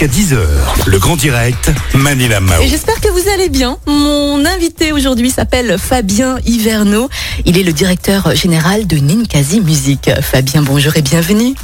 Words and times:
jusqu'à 0.00 0.06
10h. 0.06 0.38
Le 0.86 0.98
grand 0.98 1.16
direct, 1.16 1.70
Manila 1.94 2.40
Mao. 2.40 2.62
Et 2.62 2.68
j'espère 2.68 3.00
que 3.00 3.08
vous 3.08 3.28
allez 3.34 3.48
bien. 3.48 3.76
Mon 3.86 4.44
invité 4.46 4.92
aujourd'hui 4.92 5.30
s'appelle 5.30 5.76
Fabien 5.78 6.38
Hiverneau. 6.46 7.08
Il 7.44 7.58
est 7.58 7.62
le 7.62 7.72
directeur 7.72 8.34
général 8.34 8.86
de 8.86 8.96
Ninkasi 8.96 9.60
Musique. 9.60 10.10
Fabien, 10.22 10.62
bonjour 10.62 10.96
et 10.96 11.02
bienvenue. 11.02 11.54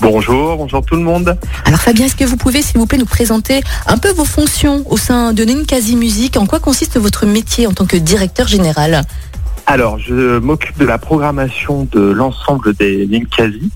Bonjour, 0.00 0.56
bonjour 0.56 0.84
tout 0.84 0.94
le 0.94 1.02
monde. 1.02 1.36
Alors 1.64 1.80
Fabien, 1.80 2.06
est-ce 2.06 2.16
que 2.16 2.24
vous 2.24 2.36
pouvez 2.36 2.62
s'il 2.62 2.78
vous 2.78 2.86
plaît 2.86 2.98
nous 2.98 3.04
présenter 3.04 3.62
un 3.86 3.98
peu 3.98 4.10
vos 4.10 4.24
fonctions 4.24 4.84
au 4.88 4.96
sein 4.96 5.32
de 5.32 5.44
Ninkasi 5.44 5.96
Musique 5.96 6.36
En 6.36 6.46
quoi 6.46 6.60
consiste 6.60 6.98
votre 6.98 7.26
métier 7.26 7.66
en 7.66 7.72
tant 7.72 7.86
que 7.86 7.96
directeur 7.96 8.48
général? 8.48 9.02
Alors, 9.68 9.98
je 9.98 10.38
m'occupe 10.38 10.78
de 10.78 10.84
la 10.84 10.96
programmation 10.96 11.88
de 11.90 12.00
l'ensemble 12.00 12.72
des 12.74 13.04
Ninkasi, 13.08 13.68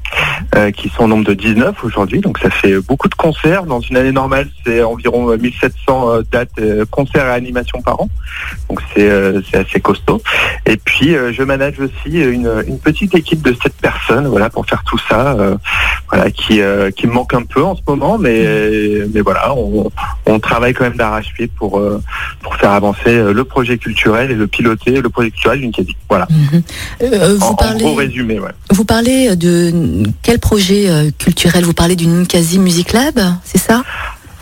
euh, 0.54 0.70
qui 0.70 0.88
sont 0.88 1.04
au 1.04 1.08
nombre 1.08 1.24
de 1.24 1.34
19 1.34 1.82
aujourd'hui. 1.82 2.20
Donc, 2.20 2.38
ça 2.38 2.48
fait 2.48 2.78
beaucoup 2.80 3.08
de 3.08 3.14
concerts. 3.16 3.64
Dans 3.64 3.80
une 3.80 3.96
année 3.96 4.12
normale, 4.12 4.48
c'est 4.64 4.84
environ 4.84 5.36
1700 5.36 6.10
euh, 6.10 6.22
dates, 6.30 6.50
euh, 6.60 6.84
concerts 6.92 7.26
et 7.26 7.32
animations 7.32 7.82
par 7.82 8.00
an. 8.00 8.08
Donc, 8.68 8.80
c'est 8.94 9.10
assez 9.52 9.80
costaud. 9.80 10.22
Et 10.64 10.76
puis, 10.76 11.16
je 11.32 11.42
manage 11.42 11.80
aussi 11.80 12.20
une, 12.20 12.78
petite 12.82 13.14
équipe 13.16 13.42
de 13.42 13.52
7 13.52 13.72
personnes, 13.82 14.28
voilà, 14.28 14.48
pour 14.48 14.66
faire 14.66 14.84
tout 14.84 14.98
ça, 15.08 15.36
voilà, 16.08 16.30
qui, 16.30 16.60
qui 16.96 17.06
me 17.06 17.12
manque 17.12 17.34
un 17.34 17.42
peu 17.42 17.62
en 17.62 17.74
ce 17.74 17.82
moment, 17.86 18.16
mais, 18.16 18.46
mais 19.12 19.20
voilà, 19.20 19.52
on, 19.54 19.90
on 20.26 20.38
travaille 20.38 20.72
quand 20.72 20.84
même 20.84 20.96
d'arrache-pied 20.96 21.48
pour, 21.48 21.82
pour 22.42 22.56
faire 22.56 22.70
avancer 22.70 23.32
le 23.32 23.44
projet 23.44 23.78
culturel 23.78 24.30
et 24.30 24.34
le 24.34 24.46
piloter, 24.46 25.00
le 25.00 25.08
projet 25.08 25.30
culturel 25.30 25.60
d'une 25.60 25.72
voilà. 26.08 26.26
Mhm. 26.30 26.62
Euh, 27.02 27.36
vous 27.36 27.46
en, 27.46 27.54
parlez, 27.54 27.84
gros 27.84 27.94
résumé, 27.94 28.38
ouais. 28.38 28.50
Vous 28.70 28.84
parlez 28.84 29.36
de 29.36 30.02
quel 30.22 30.38
projet 30.38 30.88
euh, 30.88 31.10
culturel? 31.16 31.64
Vous 31.64 31.74
parlez 31.74 31.96
d'une 31.96 32.26
quasi 32.26 32.58
Music 32.58 32.92
Lab, 32.92 33.20
c'est 33.44 33.58
ça? 33.58 33.82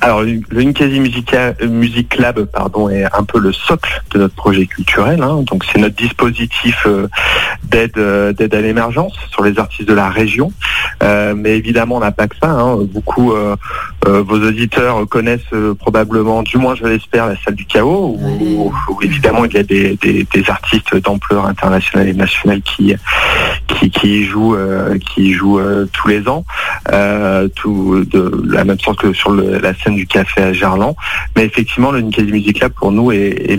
Alors, 0.01 0.23
le 0.23 0.63
Ninkasi 0.63 1.01
Music 1.01 2.19
Lab 2.19 2.45
pardon, 2.45 2.89
est 2.89 3.05
un 3.05 3.25
peu 3.25 3.41
le 3.41 3.53
socle 3.53 4.03
de 4.13 4.19
notre 4.19 4.35
projet 4.35 4.67
culturel. 4.67 5.23
Hein. 5.23 5.43
Donc, 5.43 5.65
c'est 5.65 5.79
notre 5.79 5.97
dispositif 5.97 6.87
euh, 6.87 7.09
d'aide 7.65 7.99
euh, 7.99 8.33
d'aide 8.33 8.55
à 8.55 8.61
l'émergence 8.61 9.15
sur 9.31 9.43
les 9.43 9.59
artistes 9.59 9.89
de 9.89 9.95
la 9.95 10.09
région. 10.09 10.53
Euh, 11.03 11.35
mais 11.37 11.57
évidemment, 11.57 11.97
on 11.97 12.01
n'a 12.01 12.13
pas 12.13 12.29
que 12.29 12.37
ça. 12.41 12.49
Hein. 12.49 12.79
Beaucoup, 12.83 13.33
vos 14.07 14.37
auditeurs 14.37 15.07
connaissent 15.09 15.41
probablement, 15.79 16.43
du 16.43 16.57
moins 16.57 16.75
je 16.75 16.85
l'espère, 16.85 17.27
la 17.27 17.37
salle 17.45 17.55
du 17.55 17.65
chaos, 17.65 18.17
où, 18.19 18.73
évidemment 19.03 19.45
il 19.45 19.53
y 19.53 19.59
a 19.59 19.63
des, 19.63 20.45
artistes 20.49 20.97
d'ampleur 20.97 21.47
internationale 21.47 22.09
et 22.09 22.15
nationale 22.15 22.63
qui 22.63 22.95
qui, 23.67 23.91
qui 23.91 24.25
jouent 24.25 24.57
jouent 25.17 25.61
tous 25.93 26.09
les 26.09 26.29
ans, 26.29 26.45
de 26.91 28.43
la 28.51 28.65
même 28.65 28.81
sorte 28.81 29.01
que 29.01 29.13
sur 29.13 29.33
la 29.35 29.75
du 29.93 30.07
café 30.07 30.43
à 30.43 30.53
Gerland. 30.53 30.95
Mais 31.37 31.45
effectivement, 31.45 31.91
le 31.91 32.01
Ninkasi 32.01 32.31
Music 32.31 32.61
Lab 32.61 32.73
pour 32.73 32.93
nous 32.93 33.13
est, 33.13 33.59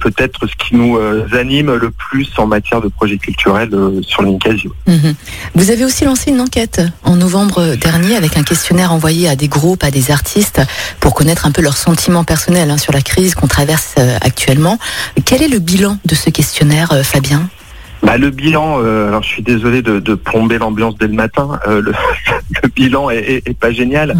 peut-être 0.00 0.46
ce 0.46 0.54
qui 0.56 0.74
nous 0.74 0.96
euh, 0.96 1.26
anime 1.32 1.74
le 1.74 1.90
plus 1.90 2.30
en 2.38 2.46
matière 2.46 2.80
de 2.80 2.88
projets 2.88 3.18
culturels 3.18 3.70
euh, 3.72 4.00
sur 4.02 4.22
le. 4.22 4.34
Mhm. 4.34 5.14
Vous 5.54 5.70
avez 5.70 5.84
aussi 5.84 6.04
lancé 6.04 6.30
une 6.30 6.40
enquête 6.40 6.82
en 7.04 7.16
novembre 7.16 7.76
dernier 7.76 8.16
avec 8.16 8.36
un 8.36 8.42
questionnaire 8.42 8.92
envoyé 8.92 9.28
à 9.28 9.36
des 9.36 9.48
groupes, 9.48 9.84
à 9.84 9.90
des 9.90 10.10
artistes 10.10 10.60
pour 11.00 11.14
connaître 11.14 11.46
un 11.46 11.52
peu 11.52 11.62
leurs 11.62 11.76
sentiments 11.76 12.24
personnels 12.24 12.70
hein, 12.70 12.78
sur 12.78 12.92
la 12.92 13.00
crise 13.00 13.34
qu'on 13.34 13.46
traverse 13.46 13.94
euh, 13.98 14.16
actuellement. 14.20 14.78
Quel 15.24 15.42
est 15.42 15.48
le 15.48 15.60
bilan 15.60 15.98
de 16.04 16.14
ce 16.14 16.30
questionnaire, 16.30 16.92
Fabien? 17.04 17.48
Bah, 18.04 18.18
le 18.18 18.28
bilan, 18.28 18.80
euh, 18.82 19.08
alors 19.08 19.22
je 19.22 19.28
suis 19.28 19.42
désolé 19.42 19.80
de, 19.80 19.98
de 19.98 20.14
plomber 20.14 20.58
l'ambiance 20.58 20.96
dès 20.98 21.06
le 21.06 21.14
matin. 21.14 21.58
Euh, 21.66 21.80
le, 21.80 21.92
le, 22.62 22.68
bilan 22.68 23.08
est, 23.08 23.42
est, 23.46 23.58
pas 23.58 23.72
génial. 23.72 24.14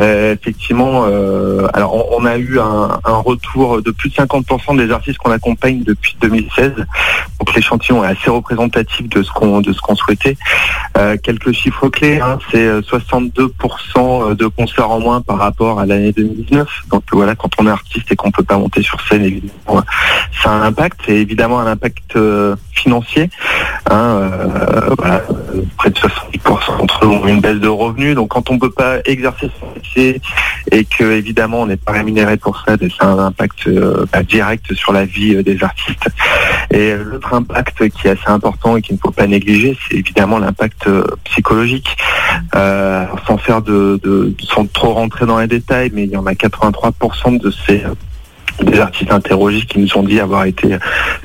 Euh, 0.00 0.34
effectivement, 0.34 1.04
euh, 1.06 1.68
alors 1.72 2.12
on, 2.18 2.24
a 2.24 2.36
eu 2.38 2.58
un, 2.58 2.98
un, 3.04 3.16
retour 3.18 3.82
de 3.82 3.92
plus 3.92 4.10
de 4.10 4.14
50% 4.16 4.76
des 4.76 4.90
artistes 4.90 5.18
qu'on 5.18 5.30
accompagne 5.30 5.84
depuis 5.84 6.16
2016. 6.20 6.72
Donc 7.38 7.54
l'échantillon 7.54 8.02
est 8.02 8.08
assez 8.08 8.30
représentatif 8.30 9.08
de 9.08 9.22
ce 9.22 9.30
qu'on 9.30 9.60
de 9.60 9.72
ce 9.72 9.80
qu'on 9.80 9.94
souhaitait. 9.94 10.36
Euh, 10.98 11.16
quelques 11.22 11.52
chiffres 11.52 11.88
clés, 11.88 12.20
hein, 12.20 12.38
c'est 12.50 12.80
62% 12.80 14.34
de 14.34 14.46
concerts 14.48 14.90
en 14.90 14.98
moins 14.98 15.20
par 15.20 15.38
rapport 15.38 15.78
à 15.78 15.86
l'année 15.86 16.12
2019. 16.12 16.68
Donc 16.90 17.04
voilà, 17.12 17.36
quand 17.36 17.50
on 17.58 17.66
est 17.68 17.70
artiste 17.70 18.10
et 18.10 18.16
qu'on 18.16 18.32
peut 18.32 18.42
pas 18.42 18.58
monter 18.58 18.82
sur 18.82 19.00
scène, 19.06 19.24
évidemment, 19.24 19.82
ça 20.42 20.50
a 20.50 20.54
un 20.54 20.62
impact. 20.62 21.00
C'est 21.06 21.16
évidemment 21.16 21.60
un 21.60 21.66
impact 21.66 22.18
financier 22.72 23.30
Hein, 23.92 24.30
euh, 24.32 24.94
près 25.76 25.90
de 25.90 25.98
70% 25.98 26.78
d'entre 26.78 27.04
eux 27.04 27.08
ont 27.08 27.26
une 27.26 27.40
baisse 27.40 27.58
de 27.58 27.68
revenus. 27.68 28.14
Donc 28.14 28.28
quand 28.28 28.50
on 28.50 28.54
ne 28.54 28.60
peut 28.60 28.70
pas 28.70 28.98
exercer 29.04 29.50
son 29.58 29.66
métier 29.74 30.20
et 30.70 30.84
que 30.84 31.04
évidemment 31.04 31.62
on 31.62 31.66
n'est 31.66 31.76
pas 31.76 31.92
rémunéré 31.92 32.36
pour 32.36 32.62
ça, 32.64 32.76
ça 32.76 33.04
a 33.04 33.06
un 33.06 33.18
impact 33.18 33.66
euh, 33.66 34.06
bah, 34.12 34.22
direct 34.22 34.74
sur 34.74 34.92
la 34.92 35.04
vie 35.04 35.34
euh, 35.34 35.42
des 35.42 35.64
artistes. 35.64 36.08
Et 36.70 36.94
l'autre 36.94 37.34
impact 37.34 37.88
qui 37.88 38.06
est 38.06 38.10
assez 38.10 38.28
important 38.28 38.76
et 38.76 38.82
qu'il 38.82 38.94
ne 38.94 39.00
faut 39.00 39.10
pas 39.10 39.26
négliger, 39.26 39.76
c'est 39.88 39.96
évidemment 39.96 40.38
l'impact 40.38 40.88
psychologique. 41.24 41.96
sans 42.52 43.38
faire 43.38 43.60
de, 43.62 44.34
sans 44.40 44.66
trop 44.66 44.92
rentrer 44.92 45.26
dans 45.26 45.38
les 45.38 45.48
détails, 45.48 45.90
mais 45.92 46.04
il 46.04 46.10
y 46.10 46.16
en 46.16 46.26
a 46.26 46.32
83% 46.32 47.40
de 47.40 47.50
ces 47.50 47.82
des 48.64 48.80
artistes 48.80 49.12
interrogés 49.12 49.62
qui 49.62 49.78
nous 49.78 49.96
ont 49.96 50.02
dit 50.02 50.20
avoir 50.20 50.44
été 50.44 50.78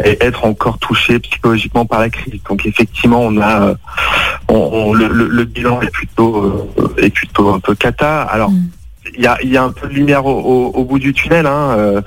être 0.04 0.46
encore 0.46 0.78
touchés 0.80 1.20
psychologiquement 1.20 1.86
par 1.86 2.00
la 2.00 2.10
crise. 2.10 2.42
Donc 2.50 2.66
effectivement, 2.66 3.22
on 3.22 3.40
a 3.42 3.76
on, 4.48 4.94
le, 4.94 5.44
bilan 5.46 5.82
est 5.82 5.92
plutôt 5.92 6.70
euh, 6.78 6.96
est 6.98 7.10
plutôt 7.10 7.50
un 7.50 7.60
peu 7.60 7.76
cata. 7.76 8.22
Alors 8.22 8.52
mm. 8.52 8.70
il 9.18 9.24
y, 9.24 9.28
a, 9.28 9.38
y, 9.44 9.58
a, 9.58 9.64
un 9.64 9.72
peu 9.72 9.88
de 9.88 9.94
lumière 9.94 10.26
au, 10.26 10.84
bout 10.84 11.00
du 11.00 11.14
tunnel. 11.14 11.46
Hein. 11.46 11.76
Euh, 11.78 12.02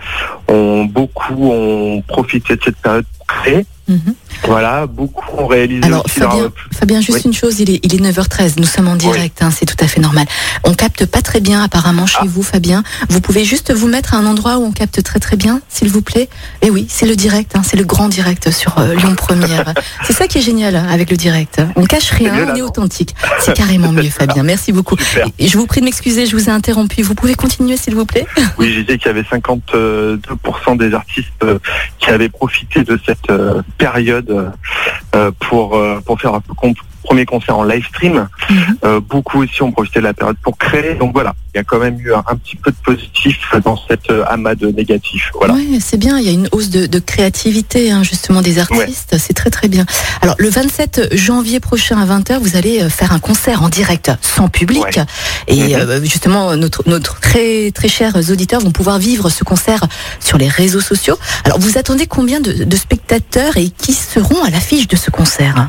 on, 0.49 0.85
beaucoup 0.85 1.51
ont 1.51 2.03
profité 2.03 2.57
de 2.57 2.63
cette 2.63 2.77
période 2.77 3.07
Mhm. 3.89 4.15
Voilà, 4.45 4.87
beaucoup 4.87 5.25
ont 5.37 5.47
réalisé. 5.47 5.85
Alors, 5.85 6.05
Fabien, 6.09 7.01
juste 7.01 7.25
une 7.25 7.33
chose, 7.33 7.59
il 7.61 7.71
est, 7.71 7.81
il 7.83 7.95
est 7.95 7.99
9h13, 7.99 8.59
nous 8.59 8.67
sommes 8.67 8.89
en 8.89 8.97
direct, 8.97 9.43
hein, 9.43 9.51
c'est 9.51 9.65
tout 9.65 9.83
à 9.83 9.89
fait 9.89 10.01
normal. 10.01 10.27
On 10.65 10.75
capte 10.75 11.07
pas 11.07 11.23
très 11.23 11.41
bien 11.41 11.63
apparemment 11.63 12.07
chez 12.07 12.19
ah. 12.21 12.27
vous, 12.27 12.43
Fabien. 12.43 12.83
Vous 13.09 13.21
pouvez 13.21 13.45
juste 13.45 13.73
vous 13.73 13.89
mettre 13.89 14.15
à 14.15 14.19
un 14.19 14.27
endroit 14.27 14.59
où 14.59 14.65
on 14.65 14.73
capte 14.73 15.03
très 15.03 15.19
très 15.19 15.37
bien, 15.37 15.61
s'il 15.69 15.89
vous 15.89 16.03
plaît. 16.03 16.29
Et 16.63 16.67
eh 16.67 16.71
oui, 16.71 16.87
c'est 16.89 17.07
le 17.07 17.17
direct, 17.17 17.57
hein, 17.57 17.63
c'est 17.65 17.77
le 17.77 17.85
grand 17.85 18.09
direct 18.09 18.51
sur 18.51 18.79
euh, 18.79 18.95
Lyon 18.95 19.15
Première. 19.17 19.73
c'est 20.05 20.13
ça 20.13 20.29
qui 20.29 20.39
est 20.39 20.43
génial 20.43 20.77
hein, 20.77 20.87
avec 20.91 21.11
le 21.11 21.17
direct. 21.17 21.61
On 21.77 21.85
cache 21.85 22.11
rien, 22.11 22.53
on 22.53 22.55
est 22.55 22.63
authentique. 22.63 23.15
C'est 23.41 23.55
carrément 23.55 23.93
mieux, 23.93 24.11
Fabien. 24.11 24.43
Merci 24.43 24.73
beaucoup. 24.73 24.97
Et 25.39 25.49
je 25.49 25.57
vous 25.57 25.67
prie 25.67 25.81
de 25.81 25.87
m'excuser, 25.87 26.27
je 26.27 26.37
vous 26.37 26.49
ai 26.49 26.53
interrompu. 26.53 27.03
Vous 27.03 27.15
pouvez 27.15 27.35
continuer, 27.35 27.77
s'il 27.77 27.95
vous 27.95 28.07
plaît? 28.07 28.27
Oui, 28.59 28.73
j'ai 28.73 28.85
dit 28.85 28.99
qu'il 28.99 29.07
y 29.07 29.11
avait 29.11 29.23
52% 29.23 30.77
des 30.77 30.95
artistes 30.95 31.29
euh, 31.43 31.59
qui 31.99 32.11
avaient 32.11 32.29
profité 32.29 32.85
de 32.85 32.99
cette 33.05 33.18
euh, 33.31 33.63
période 33.77 34.53
euh, 35.15 35.31
pour, 35.41 35.77
euh, 35.77 36.01
pour 36.05 36.21
faire 36.21 36.35
un 36.35 36.41
premier 37.09 37.25
concert 37.25 37.57
en 37.57 37.65
live 37.65 37.87
stream. 37.87 38.29
Mhm. 38.51 38.77
Euh, 38.85 39.01
beaucoup 39.01 39.43
aussi 39.43 39.63
ont 39.63 39.73
profité 39.73 40.01
de 40.01 40.05
la 40.05 40.13
période 40.13 40.37
pour 40.43 40.59
créer. 40.59 40.95
Donc 40.95 41.13
voilà, 41.15 41.35
il 41.55 41.59
y 41.59 41.61
a 41.61 41.65
quand 41.65 41.79
même 41.79 41.99
eu 41.99 42.13
un, 42.13 42.37
petit 42.37 42.57
peu 42.57 42.71
de 42.71 42.77
positif 42.85 43.39
dans 43.65 43.79
cette 43.89 44.11
amas 44.27 44.55
de 44.55 44.69
négatif. 44.69 45.31
Voilà. 45.35 45.55
Oui, 45.55 45.79
c'est 45.81 45.97
bien. 45.97 46.19
Il 46.19 46.27
y 46.27 46.29
a 46.29 46.33
une 46.33 46.49
hausse 46.53 46.69
de, 46.69 46.99
créativité 46.99 47.91
hein, 47.91 48.03
justement 48.03 48.43
des 48.43 48.59
artistes. 48.59 49.17
C'est 49.19 49.33
très 49.33 49.49
très 49.49 49.69
bien. 49.69 49.87
Alors 50.21 50.35
le 50.39 50.51
27 50.51 51.17
janvier 51.17 51.61
prochain 51.61 51.97
à 51.99 52.05
20h, 52.05 52.39
vous 52.41 52.57
allez 52.57 52.89
faire 52.91 53.13
un 53.13 53.21
concert 53.21 53.63
en 53.63 53.71
direct 53.71 54.11
sans 54.21 54.49
public. 54.49 55.01
Et 55.47 55.77
mhm. 55.77 56.05
justement, 56.05 56.57
notre, 56.57 56.83
notre 56.87 57.21
très 57.21 57.71
très 57.71 57.89
chers 57.89 58.17
auditeurs 58.31 58.61
vont 58.61 58.73
pouvoir 58.73 58.99
vivre 58.99 59.31
ce 59.31 59.45
concert 59.45 59.81
sur 60.21 60.37
les 60.37 60.49
réseaux 60.49 60.81
sociaux. 60.81 61.17
Alors 61.45 61.59
vous 61.59 61.79
attendez 61.79 62.07
combien 62.07 62.41
de, 62.41 62.65
de 62.65 62.77
spectateurs 62.77 63.57
et 63.57 63.71
qui 63.71 63.95
seront 63.95 64.43
à 64.45 64.51
l'affiche 64.51 64.89
de 64.89 64.97
ce 64.97 65.11
concert? 65.11 65.69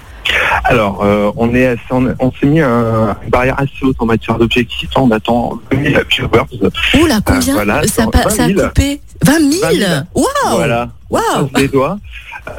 Alors, 0.64 1.04
euh, 1.04 1.32
on 1.38 1.54
est 1.56 1.76
on, 1.92 2.32
s'est 2.32 2.46
mis 2.46 2.62
un, 2.62 3.16
une 3.24 3.30
barrière 3.30 3.60
assez 3.60 3.72
haute 3.82 3.96
en 4.00 4.06
matière 4.06 4.38
d'objectifs. 4.38 4.90
On 4.96 5.10
attend 5.12 5.60
20 5.72 5.92
000 5.92 6.04
viewers. 6.10 6.72
Oula, 7.02 7.20
combien 7.26 7.58
euh, 7.58 7.82
ça, 7.88 8.06
ça, 8.30 8.44
a 8.44 8.50
coupé 8.50 9.02
20 9.26 9.52
000, 9.52 9.84
Waouh 10.16 10.26
Voilà. 10.52 10.90
Wow. 11.10 11.50
les 11.56 11.68
doigts. 11.68 11.98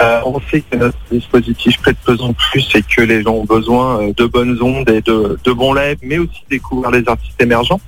Euh, 0.01 0.21
on 0.25 0.41
sait 0.51 0.61
que 0.61 0.77
notre 0.77 0.99
dispositif 1.11 1.79
prête 1.81 1.97
pesant 2.05 2.33
plus 2.33 2.69
et 2.75 2.83
que 2.83 3.03
les 3.03 3.23
gens 3.23 3.35
ont 3.35 3.45
besoin 3.45 4.11
de 4.17 4.27
bonnes 4.27 4.59
ondes 4.61 4.89
et 4.91 5.01
de, 5.01 5.39
de 5.43 5.53
bons 5.53 5.73
lives, 5.75 5.99
mais 6.03 6.19
aussi 6.19 6.43
découvrir 6.51 6.91
les 6.91 7.09
artistes 7.09 7.41
émergents. 7.41 7.81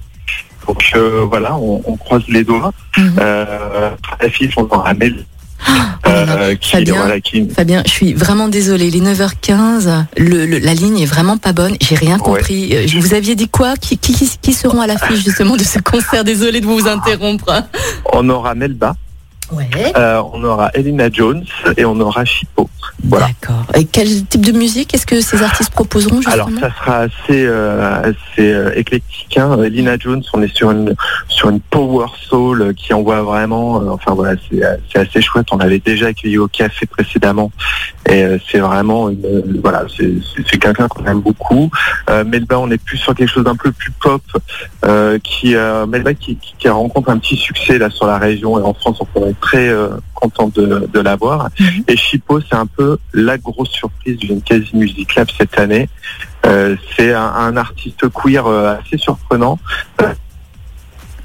Donc 0.67 0.97
voilà, 1.29 1.57
on, 1.57 1.83
on, 1.85 1.97
croise 1.97 2.23
les 2.29 2.45
doigts. 2.45 2.73
Mm 2.97 3.03
-hmm. 3.03 3.21
euh, 3.21 3.91
on 4.57 4.69
en 4.71 4.83
ramène 4.83 5.25
euh, 6.13 6.55
Fabien, 7.55 7.83
je 7.85 7.91
suis 7.91 8.13
vraiment 8.13 8.49
désolée. 8.49 8.91
Les 8.91 9.01
9h15, 9.01 10.05
le, 10.17 10.45
la 10.59 10.75
ligne 10.75 10.99
est 11.01 11.07
vraiment 11.07 11.37
pas 11.37 11.53
bonne. 11.53 11.77
J'ai 11.81 11.95
rien 11.97 12.19
compris. 12.19 12.75
Euh, 12.75 12.87
vous 13.01 13.15
aviez 13.15 13.35
dit 13.35 13.49
quoi? 13.49 13.77
Qui, 13.77 13.99
qui, 13.99 14.53
seront 14.53 14.81
à 14.81 14.87
l'affiche 14.87 15.25
justement 15.25 15.57
de 15.57 15.63
ce 15.63 15.79
concert? 15.79 16.25
Désolé 16.25 16.61
de 16.61 16.67
vous 16.67 16.87
interrompre. 16.89 17.65
On 18.13 18.29
aura 18.29 18.55
Melba. 18.55 18.97
Euh, 19.97 20.23
on 20.33 20.43
aura 20.45 20.71
Elina 20.75 21.11
Jones 21.11 21.45
et 21.77 21.85
on 21.85 21.99
aura 22.01 22.25
Chipo. 22.25 22.69
Voilà. 23.05 23.27
D'accord. 23.27 23.65
Et 23.75 23.85
quel 23.85 24.25
type 24.27 24.45
de 24.47 24.53
musique 24.53 24.95
est-ce 24.95 25.07
que 25.07 25.21
ces 25.21 25.43
artistes 25.43 25.73
proposeront 25.73 26.21
justement 26.21 26.45
Alors 26.47 26.49
ça 26.61 26.71
sera 26.79 26.97
assez, 26.99 27.47
euh, 27.47 28.03
assez 28.03 28.53
euh, 28.53 28.71
éclectique. 28.77 29.37
Hein. 29.37 29.63
Elina 29.63 29.99
Jones, 29.99 30.23
on 30.33 30.43
est 30.43 30.55
sur 30.55 30.71
une 30.71 30.95
sur 31.29 31.51
une 31.51 31.61
power 31.61 32.07
soul 32.29 32.75
qui 32.77 32.95
envoie 32.95 33.23
vraiment. 33.23 33.83
euh, 33.83 33.91
enfin 33.91 34.15
voilà, 34.15 34.35
c'est 34.51 34.99
assez 34.99 35.21
chouette. 35.21 35.47
On 35.53 35.59
avait 35.59 35.81
déjà 35.81 36.07
accueilli 36.07 36.39
au 36.39 36.49
café 36.49 36.87
précédemment 36.87 37.51
et 38.09 38.25
c'est 38.51 38.59
vraiment 38.59 39.11
une, 39.11 39.61
voilà, 39.63 39.85
c'est 39.97 40.59
quelqu'un 40.59 40.89
qu'on 40.89 41.05
aime 41.07 41.21
beaucoup. 41.21 41.71
Melba, 42.09 42.59
on 42.59 42.71
est 42.71 42.83
plus 42.83 42.99
sur 42.99 43.15
quelque 43.15 43.31
chose 43.31 43.45
d'un 43.45 43.57
peu 43.57 43.71
plus 43.73 43.93
pop, 43.93 44.23
qui 45.23 45.55
Melba 45.89 46.15
qui, 46.15 46.37
qui, 46.37 46.55
qui 46.59 46.69
rencontre 46.69 47.11
un 47.11 47.19
petit 47.19 47.37
succès 47.37 47.79
là 47.79 47.91
sur 47.91 48.07
la 48.07 48.19
région 48.19 48.59
et 48.59 48.63
en 48.63 48.75
France, 48.75 48.99
on 49.15 49.27
est 49.27 49.37
très 49.43 49.69
euh, 49.69 49.89
content 50.15 50.51
de, 50.55 50.89
de 50.91 51.01
l'avoir. 51.01 51.51
Mhm. 51.61 51.85
Et 51.89 51.97
Chipo, 51.97 52.41
c'est 52.41 52.57
un 52.57 52.65
peu 52.65 52.97
la 53.13 53.37
grosse 53.37 53.71
surprise 53.71 54.17
d'une 54.17 54.41
quasi 54.41 54.71
Music 54.73 55.15
Lab 55.15 55.29
cette 55.37 55.59
année. 55.59 55.91
Euh, 56.47 56.77
c'est 56.97 57.13
un, 57.13 57.21
un 57.27 57.57
artiste 57.59 58.09
queer 58.09 58.47
euh, 58.47 58.77
assez 58.77 58.97
surprenant 58.97 59.59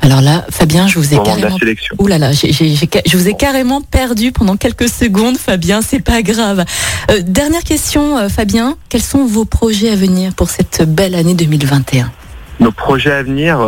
Alors 0.01 0.21
là, 0.21 0.45
Fabien, 0.49 0.87
je 0.87 0.99
vous 0.99 1.13
ai 1.13 1.17
carrément. 1.23 1.57
Ouh 1.99 2.07
là 2.07 2.17
là, 2.17 2.31
je 2.31 3.17
vous 3.17 3.27
ai 3.29 3.33
carrément 3.33 3.81
perdu 3.81 4.31
pendant 4.31 4.57
quelques 4.57 4.89
secondes, 4.89 5.37
Fabien, 5.37 5.81
c'est 5.81 6.03
pas 6.03 6.21
grave. 6.21 6.65
Euh, 7.11 7.21
dernière 7.21 7.63
question, 7.63 8.27
Fabien, 8.29 8.75
quels 8.89 9.01
sont 9.01 9.25
vos 9.25 9.45
projets 9.45 9.91
à 9.91 9.95
venir 9.95 10.33
pour 10.33 10.49
cette 10.49 10.83
belle 10.83 11.15
année 11.15 11.35
2021 11.35 12.11
Nos 12.59 12.71
projets 12.71 13.13
à 13.13 13.23
venir, 13.23 13.59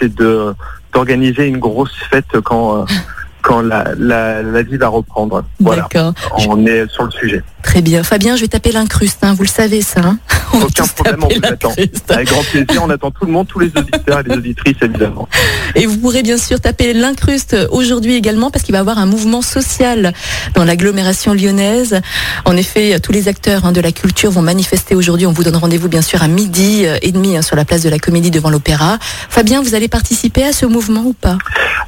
c'est 0.00 0.14
de 0.14 0.54
d'organiser 0.92 1.46
une 1.46 1.58
grosse 1.58 1.94
fête 2.10 2.40
quand 2.42 2.86
quand 3.46 3.60
la, 3.60 3.84
la, 3.96 4.42
la 4.42 4.62
vie 4.62 4.76
va 4.76 4.88
reprendre. 4.88 5.44
Voilà, 5.60 5.82
D'accord, 5.82 6.12
on 6.48 6.66
est 6.66 6.90
sur 6.90 7.04
le 7.04 7.12
sujet. 7.12 7.44
très 7.62 7.80
bien. 7.80 8.02
Fabien, 8.02 8.34
je 8.34 8.40
vais 8.40 8.48
taper 8.48 8.72
l'incruste, 8.72 9.20
hein, 9.22 9.34
vous 9.34 9.44
le 9.44 9.48
savez 9.48 9.82
ça. 9.82 10.00
hein 10.00 10.18
On 10.52 10.62
Aucun 10.62 10.86
problème, 10.86 11.22
on 11.22 11.28
vous 11.28 11.40
attend. 11.44 11.72
Avec 12.08 12.28
grand 12.28 12.42
plaisir, 12.42 12.82
on 12.82 12.90
attend 12.90 13.10
tout 13.10 13.24
le 13.26 13.32
monde, 13.32 13.46
tous 13.46 13.58
les 13.60 13.70
auditeurs 13.76 14.20
et 14.20 14.22
les 14.28 14.36
auditrices 14.36 14.76
évidemment. 14.82 15.28
Et 15.74 15.86
vous 15.86 15.96
pourrez 15.98 16.22
bien 16.22 16.38
sûr 16.38 16.60
taper 16.60 16.92
l'incruste 16.92 17.56
aujourd'hui 17.70 18.14
également 18.14 18.50
parce 18.50 18.64
qu'il 18.64 18.72
va 18.72 18.78
y 18.78 18.80
avoir 18.80 18.98
un 18.98 19.06
mouvement 19.06 19.42
social 19.42 20.12
dans 20.54 20.64
l'agglomération 20.64 21.34
lyonnaise. 21.34 22.00
En 22.46 22.56
effet, 22.56 22.98
tous 23.00 23.12
les 23.12 23.28
acteurs 23.28 23.64
hein, 23.66 23.72
de 23.72 23.80
la 23.80 23.92
culture 23.92 24.30
vont 24.30 24.42
manifester 24.42 24.94
aujourd'hui. 24.94 25.26
On 25.26 25.32
vous 25.32 25.44
donne 25.44 25.56
rendez-vous 25.56 25.88
bien 25.88 26.02
sûr 26.02 26.22
à 26.22 26.28
midi 26.28 26.84
euh, 26.86 26.96
et 27.02 27.12
demi 27.12 27.42
sur 27.42 27.56
la 27.56 27.64
place 27.64 27.82
de 27.82 27.88
la 27.90 27.98
Comédie 27.98 28.30
devant 28.30 28.50
l'Opéra. 28.50 28.98
Fabien, 29.28 29.62
vous 29.62 29.74
allez 29.74 29.88
participer 29.88 30.44
à 30.44 30.52
ce 30.52 30.64
mouvement 30.66 31.02
ou 31.04 31.12
pas? 31.12 31.38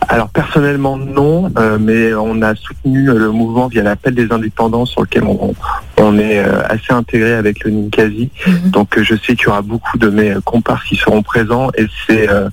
Alors 0.09 0.29
personnellement 0.31 0.97
non, 0.97 1.48
euh, 1.57 1.79
mais 1.81 2.13
on 2.15 2.43
a 2.43 2.55
soutenu 2.55 3.05
le 3.05 3.31
mouvement 3.31 3.69
via 3.69 3.83
l'appel 3.83 4.15
des 4.15 4.31
indépendants 4.31 4.85
sur 4.87 5.03
lequel 5.03 5.25
on, 5.25 5.55
on 5.97 6.19
est 6.19 6.39
euh, 6.39 6.63
assez 6.69 6.93
intégré 6.93 7.35
avec 7.35 7.65
le 7.65 7.71
Ninkasi. 7.71 8.31
Mhm. 8.47 8.71
Donc 8.71 8.99
euh, 8.99 9.05
je 9.05 9.15
sais 9.15 9.35
qu'il 9.37 9.47
y 9.47 9.49
aura 9.49 9.63
beaucoup 9.63 9.97
de 9.99 10.09
mes 10.11 10.31
euh, 10.33 10.41
comparses 10.41 10.85
qui 10.89 10.97
seront 10.97 11.23
présents 11.23 11.69
et 11.79 11.87
c'est 12.07 12.29
euh, 12.29 12.49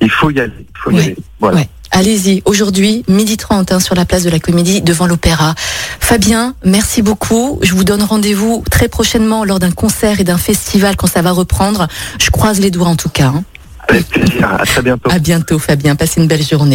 il 0.00 0.10
faut 0.10 0.30
y 0.30 0.40
aller, 0.40 0.52
il 0.58 0.78
faut 0.78 0.90
y 0.90 0.94
Ouais. 0.94 1.02
aller. 1.02 1.16
Voilà. 1.40 1.56
Ouais. 1.58 1.68
Allez-y, 1.92 2.42
aujourd'hui, 2.44 3.04
midi 3.08 3.36
30 3.36 3.72
hein, 3.72 3.80
sur 3.80 3.94
la 3.94 4.04
place 4.04 4.24
de 4.24 4.28
la 4.30 4.38
Comédie 4.40 4.82
devant 4.82 5.06
l'Opéra. 5.06 5.54
Fabien, 6.00 6.54
merci 6.64 7.00
beaucoup. 7.00 7.58
Je 7.62 7.74
vous 7.74 7.84
donne 7.84 8.02
rendez-vous 8.02 8.64
très 8.70 8.88
prochainement 8.88 9.44
lors 9.44 9.60
d'un 9.60 9.70
concert 9.70 10.20
et 10.20 10.24
d'un 10.24 10.36
festival 10.36 10.96
quand 10.96 11.06
ça 11.06 11.22
va 11.22 11.30
reprendre. 11.30 11.86
Je 12.20 12.28
croise 12.30 12.60
les 12.60 12.70
doigts 12.70 12.88
en 12.88 12.96
tout 12.96 13.08
cas. 13.08 13.28
hein. 13.28 13.44
Avec 13.88 14.08
plaisir. 14.08 14.50
À 14.52 14.66
très 14.66 14.82
bientôt. 14.82 15.08
À 15.12 15.20
bientôt 15.20 15.58
Fabien, 15.60 15.94
passez 15.94 16.20
une 16.20 16.26
belle 16.26 16.42
journée. 16.42 16.74